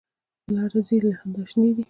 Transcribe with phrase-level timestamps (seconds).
[0.43, 1.79] په لاره ځي له خندا شینې دي.